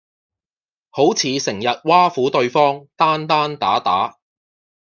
[0.89, 4.17] 好似成日挖苦對方，單單打打